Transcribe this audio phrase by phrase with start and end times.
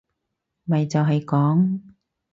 [0.63, 1.79] 咪就係講